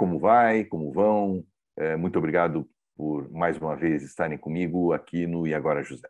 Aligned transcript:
como 0.00 0.18
vai? 0.18 0.64
Como 0.64 0.90
vão? 0.90 1.44
É, 1.76 1.94
muito 1.94 2.18
obrigado 2.18 2.66
por 2.96 3.30
mais 3.30 3.58
uma 3.58 3.76
vez 3.76 4.02
estarem 4.02 4.38
comigo 4.38 4.94
aqui 4.94 5.26
no 5.26 5.46
E 5.46 5.52
Agora 5.52 5.82
José. 5.82 6.08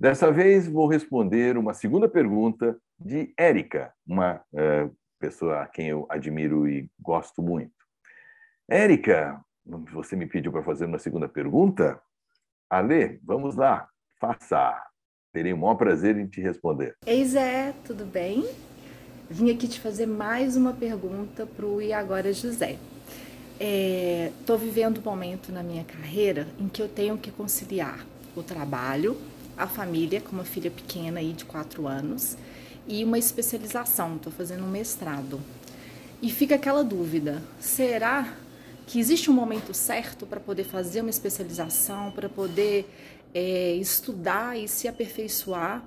Dessa 0.00 0.32
vez 0.32 0.66
vou 0.66 0.88
responder 0.88 1.56
uma 1.56 1.72
segunda 1.72 2.08
pergunta 2.08 2.76
de 2.98 3.32
Érica, 3.38 3.94
uma 4.04 4.42
é, 4.52 4.90
pessoa 5.20 5.62
a 5.62 5.68
quem 5.68 5.86
eu 5.86 6.06
admiro 6.08 6.68
e 6.68 6.90
gosto 6.98 7.40
muito. 7.40 7.72
Érica, 8.68 9.40
você 9.64 10.16
me 10.16 10.26
pediu 10.26 10.50
para 10.50 10.64
fazer 10.64 10.86
uma 10.86 10.98
segunda 10.98 11.28
pergunta? 11.28 12.02
Ale, 12.68 13.20
vamos 13.22 13.54
lá, 13.54 13.88
faça. 14.18 14.76
Terei 15.32 15.52
o 15.52 15.56
maior 15.56 15.76
prazer 15.76 16.16
em 16.16 16.26
te 16.26 16.40
responder. 16.40 16.96
Ei 17.06 17.24
Zé, 17.24 17.74
tudo 17.84 18.04
bem? 18.04 18.44
Vim 19.30 19.52
aqui 19.52 19.68
te 19.68 19.78
fazer 19.78 20.06
mais 20.06 20.56
uma 20.56 20.72
pergunta 20.72 21.46
para 21.46 21.64
o 21.64 21.80
E 21.80 21.92
Agora 21.92 22.32
José 22.32 22.76
estou 23.60 24.56
é, 24.56 24.58
vivendo 24.58 24.98
um 24.98 25.02
momento 25.02 25.52
na 25.52 25.62
minha 25.62 25.84
carreira 25.84 26.48
em 26.58 26.66
que 26.66 26.80
eu 26.80 26.88
tenho 26.88 27.18
que 27.18 27.30
conciliar 27.30 28.06
o 28.34 28.42
trabalho, 28.42 29.18
a 29.56 29.66
família, 29.66 30.20
com 30.20 30.32
uma 30.32 30.44
filha 30.44 30.70
pequena 30.70 31.20
aí 31.20 31.34
de 31.34 31.44
quatro 31.44 31.86
anos, 31.86 32.38
e 32.88 33.04
uma 33.04 33.18
especialização. 33.18 34.16
Estou 34.16 34.32
fazendo 34.32 34.64
um 34.64 34.70
mestrado. 34.70 35.38
E 36.22 36.30
fica 36.30 36.54
aquela 36.54 36.82
dúvida: 36.82 37.42
será 37.60 38.34
que 38.86 38.98
existe 38.98 39.30
um 39.30 39.34
momento 39.34 39.74
certo 39.74 40.26
para 40.26 40.40
poder 40.40 40.64
fazer 40.64 41.02
uma 41.02 41.10
especialização, 41.10 42.10
para 42.10 42.28
poder 42.28 42.90
é, 43.34 43.74
estudar 43.74 44.58
e 44.58 44.66
se 44.66 44.88
aperfeiçoar, 44.88 45.84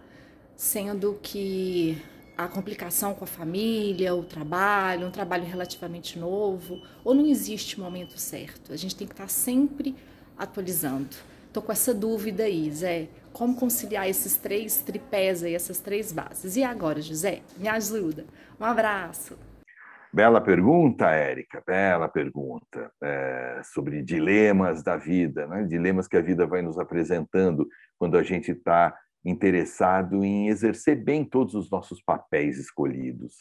sendo 0.55 1.19
que 1.21 1.97
a 2.38 2.48
complicação 2.48 3.14
com 3.14 3.23
a 3.23 3.28
família, 3.28 4.16
o 4.16 4.23
trabalho, 4.23 5.08
um 5.08 5.12
trabalho 5.12 5.45
relativamente 5.45 6.17
novo, 6.17 6.81
ou 7.03 7.14
não 7.14 7.26
existe 7.26 7.80
momento 7.80 8.17
certo? 8.17 8.73
A 8.73 8.76
gente 8.76 8.95
tem 8.95 9.08
que 9.08 9.14
estar 9.14 9.30
sempre 9.30 9.95
atualizando. 10.38 11.16
Estou 11.48 11.61
com 11.61 11.72
essa 11.72 11.94
dúvida 11.94 12.44
aí, 12.44 12.72
Zé. 12.72 13.08
Como 13.31 13.56
conciliar 13.56 14.09
esses 14.09 14.36
três 14.36 14.78
tripés 14.78 15.44
aí, 15.44 15.54
essas 15.54 15.80
três 15.80 16.11
bases? 16.11 16.56
E 16.56 16.64
agora, 16.64 17.02
José? 17.02 17.42
Me 17.58 17.67
ajuda. 17.67 18.26
Um 18.59 18.66
abraço. 18.66 19.38
Bela 20.11 20.39
pergunta, 20.39 21.09
Érica, 21.09 21.64
bela 21.66 22.08
pergunta 22.08 22.92
é, 23.02 23.61
sobre 23.64 24.04
dilemas 24.04 24.84
da 24.84 24.95
vida, 24.95 25.48
né? 25.48 25.64
dilemas 25.64 26.08
que 26.08 26.16
a 26.16 26.22
vida 26.22 26.45
vai 26.45 26.61
nos 26.61 26.78
apresentando 26.78 27.67
quando 27.98 28.16
a 28.16 28.22
gente 28.22 28.52
está 28.52 28.95
interessado 29.25 30.23
em 30.23 30.47
exercer 30.47 31.02
bem 31.02 31.23
todos 31.23 31.55
os 31.55 31.69
nossos 31.69 32.02
papéis 32.02 32.57
escolhidos. 32.57 33.38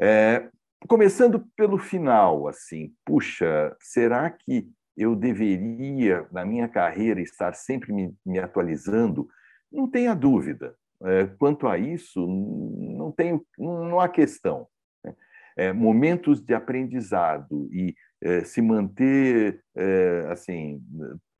É, 0.00 0.48
começando 0.88 1.46
pelo 1.56 1.78
final, 1.78 2.48
assim, 2.48 2.92
puxa, 3.04 3.76
será 3.80 4.30
que 4.30 4.68
eu 4.96 5.14
deveria, 5.14 6.26
na 6.32 6.44
minha 6.44 6.68
carreira, 6.68 7.20
estar 7.20 7.54
sempre 7.54 7.92
me, 7.92 8.14
me 8.24 8.38
atualizando? 8.38 9.28
Não 9.70 9.88
tenha 9.88 10.14
dúvida. 10.14 10.74
É, 11.04 11.26
quanto 11.38 11.66
a 11.66 11.78
isso, 11.78 12.26
não, 12.26 13.10
tem, 13.10 13.40
não 13.58 13.98
há 13.98 14.08
questão. 14.08 14.68
Né? 15.04 15.14
É, 15.56 15.72
momentos 15.72 16.40
de 16.40 16.54
aprendizado 16.54 17.68
e 17.72 17.94
é, 18.20 18.44
se 18.44 18.62
manter, 18.62 19.62
é, 19.74 20.26
assim, 20.30 20.80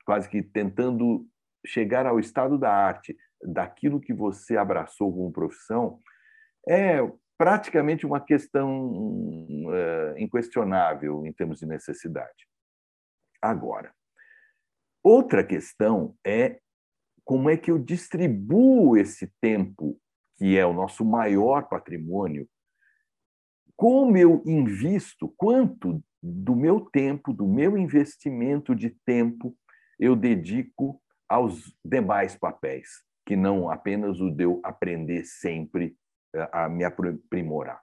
quase 0.05 0.29
que 0.29 0.43
tentando 0.43 1.27
chegar 1.67 2.07
ao 2.07 2.19
estado 2.19 2.59
da 2.59 2.73
arte, 2.73 3.17
daquilo 3.43 4.01
que 4.01 4.13
você 4.13 4.57
abraçou 4.57 5.13
como 5.13 5.33
profissão, 5.33 6.01
é 6.69 6.99
praticamente 7.37 8.07
uma 8.07 8.21
questão 8.21 9.67
é, 9.73 10.15
inquestionável 10.23 11.27
em 11.27 11.33
termos 11.33 11.59
de 11.59 11.67
necessidade. 11.67 12.47
Agora, 13.41 13.93
outra 15.03 15.45
questão 15.45 16.15
é 16.25 16.61
como 17.25 17.51
é 17.51 17.57
que 17.57 17.71
eu 17.71 17.79
distribuo 17.79 18.97
esse 18.97 19.33
tempo, 19.41 19.99
que 20.37 20.57
é 20.57 20.65
o 20.65 20.73
nosso 20.73 21.05
maior 21.05 21.69
patrimônio, 21.69 22.49
como 23.77 24.17
eu 24.17 24.43
invisto, 24.47 25.33
quanto 25.37 26.01
do 26.23 26.55
meu 26.55 26.81
tempo, 26.81 27.33
do 27.33 27.49
meu 27.49 27.77
investimento 27.77 28.77
de 28.77 28.91
tempo, 29.05 29.57
eu 29.99 30.15
dedico 30.15 31.02
aos 31.33 31.75
demais 31.83 32.37
papéis, 32.37 33.03
que 33.25 33.35
não 33.35 33.71
apenas 33.71 34.21
o 34.21 34.31
de 34.31 34.45
eu 34.45 34.61
aprender 34.63 35.25
sempre 35.25 35.97
eh, 36.35 36.49
a 36.53 36.69
me 36.69 36.85
aprimorar. 36.85 37.81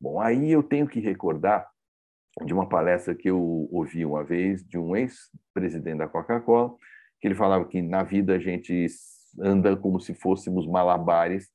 Bom, 0.00 0.18
aí 0.18 0.50
eu 0.50 0.62
tenho 0.62 0.88
que 0.88 0.98
recordar 0.98 1.68
de 2.42 2.54
uma 2.54 2.66
palestra 2.66 3.14
que 3.14 3.28
eu 3.28 3.68
ouvi 3.70 4.02
uma 4.02 4.24
vez 4.24 4.64
de 4.66 4.78
um 4.78 4.96
ex-presidente 4.96 5.98
da 5.98 6.08
Coca-Cola, 6.08 6.74
que 7.20 7.28
ele 7.28 7.34
falava 7.34 7.66
que 7.66 7.82
na 7.82 8.02
vida 8.02 8.36
a 8.36 8.38
gente 8.38 8.86
anda 9.38 9.76
como 9.76 10.00
se 10.00 10.14
fôssemos 10.14 10.66
malabares, 10.66 11.50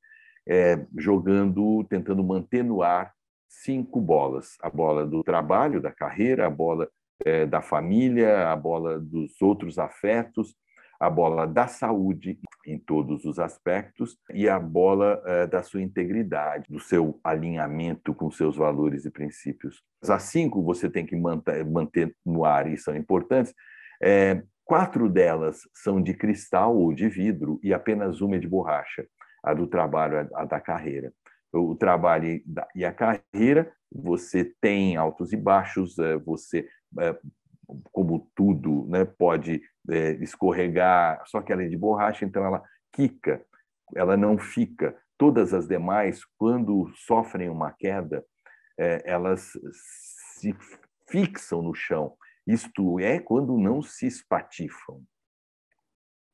é, 0.47 0.85
jogando, 0.95 1.83
tentando 1.85 2.23
manter 2.23 2.63
no 2.63 2.83
ar 2.83 3.11
cinco 3.49 3.99
bolas: 3.99 4.57
a 4.61 4.69
bola 4.69 5.07
do 5.07 5.23
trabalho, 5.23 5.81
da 5.81 5.91
carreira, 5.91 6.45
a 6.45 6.51
bola 6.51 6.87
é, 7.25 7.47
da 7.47 7.63
família, 7.63 8.51
a 8.51 8.55
bola 8.55 8.99
dos 8.99 9.41
outros 9.41 9.79
afetos, 9.79 10.55
a 10.99 11.09
bola 11.09 11.45
da 11.45 11.67
saúde 11.67 12.39
em 12.65 12.79
todos 12.79 13.25
os 13.25 13.39
aspectos 13.39 14.17
e 14.33 14.47
a 14.49 14.59
bola 14.59 15.21
é, 15.25 15.47
da 15.47 15.61
sua 15.61 15.81
integridade, 15.81 16.65
do 16.69 16.79
seu 16.79 17.19
alinhamento 17.23 18.13
com 18.13 18.31
seus 18.31 18.55
valores 18.55 19.05
e 19.05 19.11
princípios. 19.11 19.83
As 20.07 20.23
cinco 20.23 20.63
você 20.63 20.89
tem 20.89 21.05
que 21.05 21.15
manter, 21.15 21.65
manter 21.65 22.15
no 22.25 22.45
ar 22.45 22.67
e 22.67 22.77
são 22.77 22.95
importantes. 22.95 23.53
É, 24.01 24.41
quatro 24.63 25.09
delas 25.09 25.61
são 25.73 26.01
de 26.01 26.13
cristal 26.13 26.75
ou 26.75 26.93
de 26.93 27.07
vidro 27.07 27.59
e 27.61 27.73
apenas 27.73 28.21
uma 28.21 28.35
é 28.35 28.39
de 28.39 28.47
borracha, 28.47 29.05
a 29.43 29.53
do 29.53 29.67
trabalho, 29.67 30.29
a 30.33 30.45
da 30.45 30.59
carreira. 30.59 31.13
O 31.53 31.75
trabalho 31.75 32.41
e 32.75 32.83
a 32.83 32.91
carreira, 32.91 33.71
você 33.89 34.53
tem 34.59 34.97
altos 34.97 35.31
e 35.31 35.37
baixos, 35.37 35.97
é, 35.99 36.17
você 36.17 36.67
como 37.91 38.29
tudo, 38.35 38.85
né, 38.87 39.05
pode 39.05 39.61
é, 39.89 40.11
escorregar, 40.15 41.21
só 41.25 41.41
que 41.41 41.51
ela 41.51 41.63
é 41.63 41.67
de 41.67 41.77
borracha, 41.77 42.25
então 42.25 42.45
ela 42.45 42.63
quica, 42.91 43.43
ela 43.95 44.15
não 44.17 44.37
fica. 44.37 44.97
Todas 45.17 45.53
as 45.53 45.67
demais, 45.67 46.23
quando 46.37 46.91
sofrem 46.95 47.49
uma 47.49 47.71
queda, 47.71 48.25
é, 48.77 49.01
elas 49.05 49.51
se 50.37 50.55
fixam 51.09 51.61
no 51.61 51.73
chão. 51.73 52.15
Isto 52.45 52.99
é 52.99 53.19
quando 53.19 53.57
não 53.57 53.81
se 53.81 54.05
espatifam. 54.05 55.01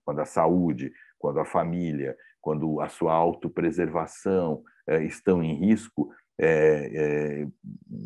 Quando 0.03 0.21
a 0.21 0.25
saúde, 0.25 0.91
quando 1.17 1.39
a 1.39 1.45
família, 1.45 2.17
quando 2.41 2.81
a 2.81 2.89
sua 2.89 3.13
autopreservação 3.13 4.63
é, 4.87 5.03
estão 5.03 5.43
em 5.43 5.53
risco, 5.53 6.11
é, 6.39 7.43
é, 7.43 7.47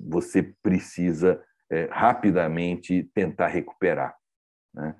você 0.09 0.43
precisa 0.61 1.41
é, 1.71 1.87
rapidamente 1.89 3.03
tentar 3.13 3.47
recuperar. 3.47 4.15
Né? 4.73 4.95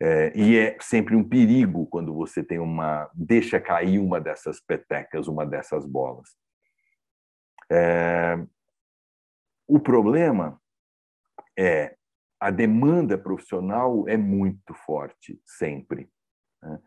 É, 0.00 0.32
e 0.38 0.56
é 0.56 0.76
sempre 0.80 1.16
um 1.16 1.28
perigo 1.28 1.86
quando 1.86 2.14
você 2.14 2.42
tem 2.42 2.58
uma 2.58 3.10
deixa 3.12 3.60
cair 3.60 3.98
uma 3.98 4.20
dessas 4.20 4.60
petecas, 4.60 5.26
uma 5.26 5.44
dessas 5.44 5.84
bolas. 5.84 6.36
É, 7.70 8.38
o 9.66 9.80
problema 9.80 10.60
é 11.58 11.96
a 12.40 12.50
demanda 12.50 13.18
profissional 13.18 14.08
é 14.08 14.16
muito 14.16 14.72
forte 14.72 15.40
sempre. 15.44 16.08
Né? 16.62 16.78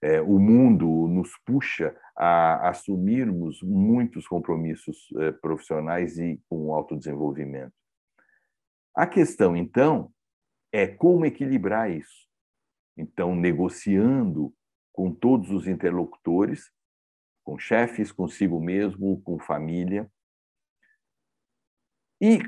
É, 0.00 0.20
o 0.20 0.38
mundo 0.38 1.08
nos 1.08 1.36
puxa 1.44 1.96
a 2.16 2.68
assumirmos 2.68 3.62
muitos 3.62 4.28
compromissos 4.28 5.08
é, 5.16 5.32
profissionais 5.32 6.18
e 6.18 6.40
com 6.48 6.72
autodesenvolvimento. 6.72 7.72
A 8.94 9.06
questão, 9.06 9.56
então, 9.56 10.12
é 10.72 10.86
como 10.86 11.24
equilibrar 11.24 11.90
isso. 11.90 12.27
Então, 12.98 13.34
negociando 13.34 14.52
com 14.92 15.14
todos 15.14 15.50
os 15.52 15.68
interlocutores, 15.68 16.72
com 17.44 17.56
chefes, 17.56 18.10
consigo 18.10 18.60
mesmo, 18.60 19.22
com 19.22 19.38
família. 19.38 20.10
E 22.20 22.40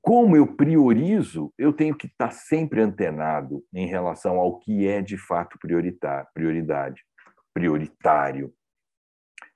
como 0.00 0.34
eu 0.36 0.56
priorizo, 0.56 1.52
eu 1.58 1.72
tenho 1.72 1.94
que 1.94 2.06
estar 2.06 2.30
sempre 2.30 2.80
antenado 2.80 3.62
em 3.72 3.86
relação 3.86 4.38
ao 4.38 4.58
que 4.58 4.88
é 4.88 5.02
de 5.02 5.18
fato 5.18 5.58
prioritário, 5.58 6.28
prioridade, 6.32 7.04
prioritário. 7.52 8.52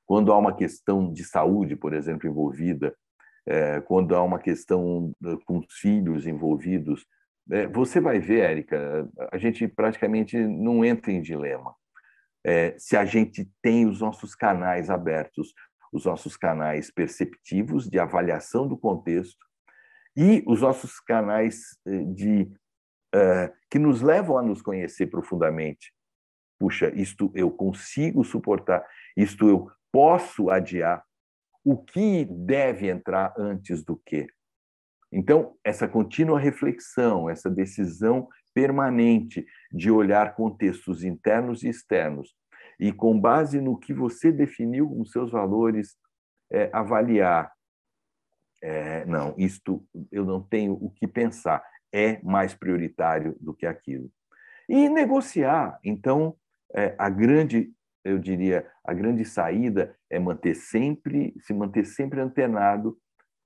Quando 0.07 0.33
há 0.33 0.39
uma 0.39 0.55
questão 0.55 1.11
de 1.11 1.25
saúde, 1.25 1.75
por 1.75 1.95
exemplo, 1.95 2.29
envolvida, 2.29 2.95
é, 3.47 3.81
quando 3.81 4.15
há 4.15 4.23
uma 4.23 4.39
questão 4.39 5.13
com 5.47 5.59
os 5.59 5.75
filhos 5.79 6.27
envolvidos, 6.27 7.07
é, 7.51 7.67
você 7.67 8.01
vai 8.01 8.19
ver, 8.19 8.41
Érica, 8.41 9.09
a 9.33 9.39
gente 9.39 9.67
praticamente 9.69 10.37
não 10.37 10.85
entra 10.85 11.11
em 11.11 11.21
dilema. 11.21 11.75
É, 12.45 12.75
se 12.79 12.97
a 12.97 13.05
gente 13.05 13.49
tem 13.63 13.87
os 13.87 14.01
nossos 14.01 14.35
canais 14.35 14.91
abertos, 14.91 15.55
os 15.93 16.07
nossos 16.07 16.37
canais 16.37 16.91
perceptivos 16.91 17.89
de 17.89 17.99
avaliação 17.99 18.67
do 18.67 18.77
contexto, 18.77 19.45
E 20.15 20.43
os 20.47 20.61
nossos 20.61 21.01
canais 21.01 21.79
eh, 21.87 22.05
de 22.05 22.43
uh, 23.15 23.51
que 23.71 23.79
nos 23.79 24.03
levam 24.03 24.37
a 24.37 24.43
nos 24.43 24.61
conhecer 24.61 25.07
profundamente. 25.07 25.91
Puxa, 26.59 26.93
isto 26.95 27.33
eu 27.35 27.51
consigo 27.51 28.23
suportar, 28.23 28.87
isto 29.17 29.49
eu 29.49 29.71
posso 29.91 30.51
adiar. 30.51 31.03
O 31.65 31.79
que 31.79 32.27
deve 32.27 32.91
entrar 32.91 33.33
antes 33.39 33.83
do 33.83 33.97
que? 34.05 34.27
Então, 35.13 35.55
essa 35.63 35.87
contínua 35.87 36.41
reflexão, 36.41 37.29
essa 37.29 37.51
decisão 37.51 38.29
permanente 38.55 39.47
de 39.71 39.91
olhar 39.91 40.35
contextos 40.35 41.05
internos 41.05 41.63
e 41.63 41.69
externos 41.69 42.35
e, 42.81 42.93
com 42.93 43.19
base 43.21 43.61
no 43.61 43.79
que 43.79 43.93
você 43.93 44.33
definiu 44.33 44.89
como 44.89 45.07
seus 45.07 45.31
valores, 45.31 45.97
é, 46.51 46.71
avaliar. 46.73 47.53
É, 48.63 49.05
não, 49.05 49.35
isto 49.37 49.85
eu 50.11 50.25
não 50.25 50.41
tenho 50.41 50.73
o 50.75 50.91
que 50.91 51.07
pensar, 51.07 51.63
é 51.93 52.23
mais 52.23 52.55
prioritário 52.55 53.37
do 53.41 53.53
que 53.53 53.67
aquilo. 53.67 54.11
E 54.69 54.89
negociar. 54.89 55.79
Então, 55.85 56.35
é, 56.75 56.95
a 56.97 57.11
grande, 57.11 57.71
eu 58.05 58.19
diria, 58.19 58.67
a 58.85 58.95
grande 58.95 59.25
saída 59.25 59.95
é 60.09 60.19
manter 60.19 60.55
sempre, 60.55 61.35
se 61.41 61.53
manter 61.53 61.85
sempre 61.85 62.21
antenado 62.21 62.97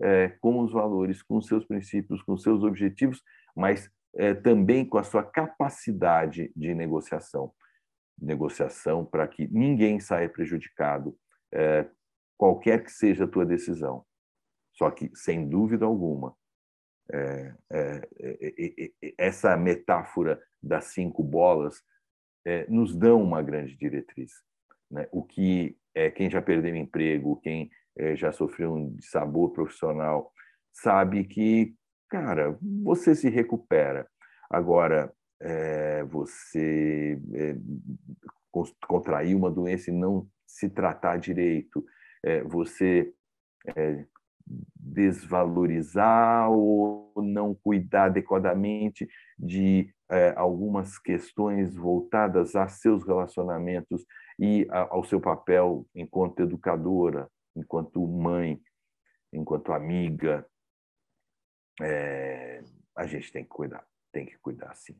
é, 0.00 0.28
com 0.40 0.60
os 0.60 0.72
valores, 0.72 1.22
com 1.22 1.36
os 1.36 1.46
seus 1.46 1.64
princípios, 1.64 2.22
com 2.22 2.34
os 2.34 2.42
seus 2.42 2.62
objetivos, 2.62 3.22
mas 3.54 3.90
é, 4.14 4.34
também 4.34 4.84
com 4.84 4.98
a 4.98 5.04
sua 5.04 5.22
capacidade 5.22 6.52
de 6.54 6.74
negociação. 6.74 7.52
Negociação 8.18 9.04
para 9.04 9.26
que 9.28 9.46
ninguém 9.48 10.00
saia 10.00 10.28
prejudicado, 10.28 11.16
é, 11.52 11.86
qualquer 12.36 12.82
que 12.82 12.90
seja 12.90 13.24
a 13.24 13.28
tua 13.28 13.44
decisão. 13.44 14.04
Só 14.72 14.90
que, 14.90 15.10
sem 15.14 15.48
dúvida 15.48 15.86
alguma, 15.86 16.36
é, 17.12 17.54
é, 17.70 18.08
é, 18.20 18.92
é 19.02 19.14
essa 19.16 19.56
metáfora 19.56 20.42
das 20.62 20.86
cinco 20.86 21.22
bolas 21.22 21.82
nos 22.68 22.94
dá 22.94 23.12
uma 23.12 23.42
grande 23.42 23.76
diretriz. 23.76 24.32
Né? 24.88 25.08
O 25.10 25.24
que 25.24 25.76
quem 26.14 26.30
já 26.30 26.40
perdeu 26.40 26.76
emprego, 26.76 27.40
quem 27.40 27.68
já 28.14 28.32
sofreu 28.32 28.74
um 28.74 28.96
sabor 29.00 29.52
profissional, 29.52 30.32
sabe 30.72 31.24
que, 31.24 31.74
cara, 32.08 32.58
você 32.82 33.14
se 33.14 33.28
recupera. 33.28 34.06
Agora, 34.50 35.12
você 36.10 37.18
contrair 38.86 39.34
uma 39.34 39.50
doença 39.50 39.90
e 39.90 39.94
não 39.94 40.26
se 40.46 40.68
tratar 40.68 41.18
direito, 41.18 41.84
você 42.46 43.12
desvalorizar 44.76 46.50
ou 46.50 47.12
não 47.16 47.54
cuidar 47.54 48.04
adequadamente 48.06 49.08
de 49.38 49.92
é, 50.08 50.32
algumas 50.36 50.98
questões 50.98 51.74
voltadas 51.74 52.54
a 52.54 52.68
seus 52.68 53.04
relacionamentos 53.04 54.04
e 54.38 54.66
a, 54.70 54.94
ao 54.94 55.04
seu 55.04 55.20
papel 55.20 55.84
enquanto 55.94 56.40
educadora, 56.40 57.28
enquanto 57.56 58.06
mãe, 58.06 58.60
enquanto 59.32 59.72
amiga. 59.72 60.46
É, 61.80 62.62
a 62.96 63.06
gente 63.06 63.30
tem 63.30 63.44
que 63.44 63.50
cuidar, 63.50 63.86
tem 64.12 64.24
que 64.24 64.38
cuidar 64.38 64.74
sim. 64.74 64.98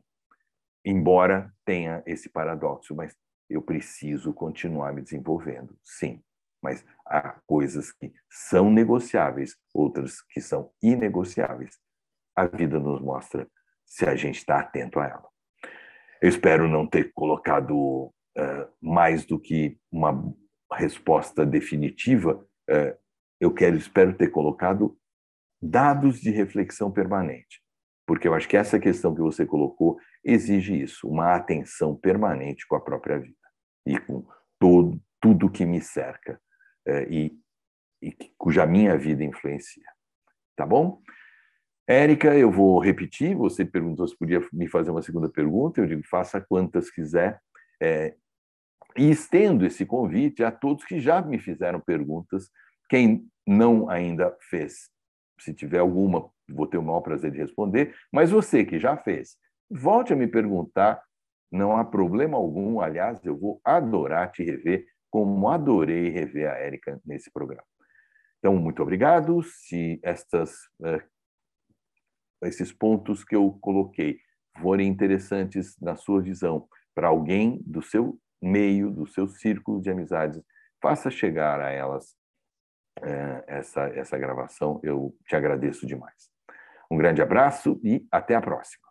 Embora 0.85 1.53
tenha 1.65 2.03
esse 2.07 2.29
paradoxo, 2.29 2.95
mas 2.95 3.17
eu 3.49 3.63
preciso 3.63 4.33
continuar 4.35 4.93
me 4.93 5.03
desenvolvendo, 5.03 5.79
sim 5.83 6.23
mas 6.67 6.85
há 7.07 7.41
coisas 7.47 7.93
que 7.93 8.13
são 8.29 8.73
negociáveis, 8.73 9.57
outras 9.73 10.21
que 10.31 10.41
são 10.41 10.73
inegociáveis. 10.83 11.79
A 12.35 12.47
vida 12.47 12.81
nos 12.81 13.01
mostra 13.01 13.49
se 13.85 14.05
a 14.05 14.17
gente 14.17 14.39
está 14.39 14.59
atento 14.59 14.99
a 14.99 15.07
ela. 15.07 15.29
Eu 16.21 16.29
espero 16.29 16.67
não 16.67 16.85
ter 16.85 17.13
colocado 17.13 17.77
uh, 17.77 18.13
mais 18.81 19.25
do 19.25 19.39
que 19.39 19.79
uma 19.93 20.13
resposta 20.73 21.45
definitiva. 21.45 22.45
Uh, 22.69 22.97
eu 23.41 23.53
quero, 23.53 23.77
espero 23.77 24.17
ter 24.17 24.29
colocado 24.29 24.99
dados 25.61 26.21
de 26.21 26.31
reflexão 26.31 26.91
permanente, 26.91 27.63
porque 28.07 28.27
eu 28.27 28.35
acho 28.35 28.49
que 28.49 28.57
essa 28.57 28.79
questão 28.79 29.15
que 29.15 29.21
você 29.21 29.45
colocou 29.47 29.99
exige 30.25 30.81
isso, 30.81 31.09
uma 31.09 31.35
atenção 31.35 31.95
permanente 31.95 32.67
com 32.67 32.77
a 32.77 32.81
própria 32.81 33.19
vida 33.19 33.37
e 33.87 33.99
com 33.99 34.27
todo 34.59 35.01
tudo 35.21 35.51
que 35.51 35.65
me 35.67 35.81
cerca. 35.81 36.41
É, 36.87 37.05
e, 37.11 37.37
e 38.01 38.13
cuja 38.39 38.65
minha 38.65 38.97
vida 38.97 39.25
influencia. 39.25 39.91
Tá 40.57 40.65
bom? 40.65 41.03
Érica, 41.89 42.37
eu 42.37 42.51
vou 42.51 42.79
repetir. 42.79 43.35
Você 43.35 43.65
perguntou 43.65 44.07
se 44.07 44.17
podia 44.17 44.41
me 44.53 44.69
fazer 44.69 44.91
uma 44.91 45.03
segunda 45.03 45.29
pergunta. 45.29 45.81
Eu 45.81 45.87
digo, 45.87 46.03
faça 46.07 46.41
quantas 46.41 46.91
quiser. 46.91 47.41
É, 47.83 48.15
e 48.97 49.11
estendo 49.11 49.67
esse 49.67 49.85
convite 49.85 50.43
a 50.43 50.51
todos 50.51 50.85
que 50.85 51.01
já 51.01 51.21
me 51.23 51.39
fizeram 51.39 51.81
perguntas. 51.81 52.51
Quem 52.89 53.27
não 53.47 53.89
ainda 53.91 54.37
fez, 54.49 54.91
se 55.39 55.55
tiver 55.55 55.79
alguma, 55.79 56.31
vou 56.49 56.67
ter 56.67 56.79
o 56.79 56.83
maior 56.83 57.01
prazer 57.01 57.31
de 57.31 57.39
responder. 57.39 57.95
Mas 58.13 58.31
você 58.31 58.65
que 58.65 58.79
já 58.79 58.97
fez, 58.97 59.37
volte 59.71 60.13
a 60.13 60.17
me 60.17 60.27
perguntar. 60.27 61.03
Não 61.51 61.77
há 61.77 61.85
problema 61.85 62.37
algum. 62.37 62.81
Aliás, 62.81 63.25
eu 63.25 63.37
vou 63.37 63.61
adorar 63.65 64.33
te 64.33 64.43
rever 64.43 64.87
como 65.11 65.49
adorei 65.49 66.11
rever 66.11 66.51
a 66.51 66.55
Érica 66.55 67.01
nesse 67.05 67.31
programa. 67.31 67.65
Então, 68.39 68.57
muito 68.57 68.83
obrigado. 68.83 69.43
Se 69.43 70.01
estas, 70.03 70.53
uh, 70.81 71.03
esses 72.43 72.73
pontos 72.73 73.25
que 73.25 73.35
eu 73.35 73.57
coloquei 73.61 74.19
forem 74.61 74.89
interessantes 74.89 75.77
na 75.81 75.97
sua 75.97 76.21
visão 76.21 76.69
para 76.95 77.09
alguém 77.09 77.63
do 77.65 77.83
seu 77.83 78.19
meio, 78.43 78.91
do 78.91 79.07
seu 79.07 79.27
círculo 79.27 79.81
de 79.81 79.91
amizades. 79.91 80.43
Faça 80.81 81.11
chegar 81.11 81.61
a 81.61 81.71
elas 81.71 82.15
é, 83.03 83.45
essa, 83.47 83.83
essa 83.89 84.19
gravação. 84.19 84.81
Eu 84.83 85.15
te 85.27 85.37
agradeço 85.37 85.87
demais. 85.87 86.31
Um 86.91 86.97
grande 86.97 87.21
abraço 87.21 87.81
e 87.83 88.07
até 88.11 88.35
a 88.35 88.41
próxima. 88.41 88.87